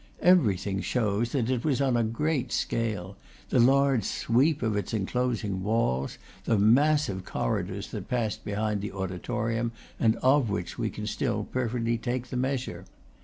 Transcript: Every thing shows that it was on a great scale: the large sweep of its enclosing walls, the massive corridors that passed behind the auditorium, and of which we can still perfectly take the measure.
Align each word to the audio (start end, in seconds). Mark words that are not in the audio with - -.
Every 0.23 0.57
thing 0.57 0.79
shows 0.81 1.31
that 1.33 1.51
it 1.51 1.63
was 1.63 1.79
on 1.79 1.95
a 1.95 2.03
great 2.03 2.51
scale: 2.51 3.17
the 3.49 3.59
large 3.59 4.03
sweep 4.03 4.63
of 4.63 4.75
its 4.75 4.95
enclosing 4.95 5.61
walls, 5.61 6.17
the 6.45 6.57
massive 6.57 7.23
corridors 7.23 7.91
that 7.91 8.07
passed 8.09 8.43
behind 8.43 8.81
the 8.81 8.93
auditorium, 8.93 9.71
and 9.99 10.15
of 10.23 10.49
which 10.49 10.79
we 10.79 10.89
can 10.89 11.05
still 11.05 11.43
perfectly 11.43 11.99
take 11.99 12.29
the 12.29 12.37
measure. 12.37 12.85